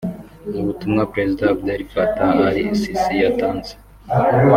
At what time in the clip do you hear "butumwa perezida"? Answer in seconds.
0.67-1.43